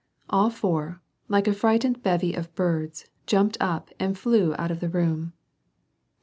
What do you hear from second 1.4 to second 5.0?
a frightened bevy of birds, jumped up and flew out of the